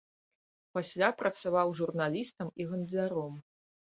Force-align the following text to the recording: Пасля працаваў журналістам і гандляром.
Пасля 0.77 1.09
працаваў 1.19 1.75
журналістам 1.81 2.47
і 2.65 2.67
гандляром. 2.71 3.37